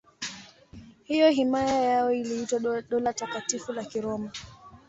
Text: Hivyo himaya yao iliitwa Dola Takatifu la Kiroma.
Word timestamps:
Hivyo 1.03 1.29
himaya 1.29 1.81
yao 1.83 2.11
iliitwa 2.13 2.81
Dola 2.89 3.13
Takatifu 3.13 3.73
la 3.73 3.83
Kiroma. 3.85 4.31